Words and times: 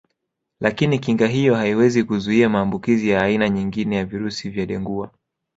Lakini 0.59 0.99
kinga 0.99 1.27
hiyo 1.27 1.55
haiwezi 1.55 2.03
kuzuia 2.03 2.49
maambukizi 2.49 3.09
ya 3.09 3.21
aina 3.21 3.49
nyingine 3.49 3.95
ya 3.95 4.05
virusi 4.05 4.49
vya 4.49 4.65
Dengua 4.65 5.11